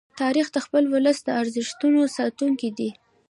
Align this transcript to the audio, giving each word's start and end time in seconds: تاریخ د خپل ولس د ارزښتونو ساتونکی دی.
تاریخ 0.21 0.47
د 0.51 0.57
خپل 0.65 0.83
ولس 0.93 1.17
د 1.23 1.29
ارزښتونو 1.41 2.01
ساتونکی 2.17 2.69
دی. 2.77 2.89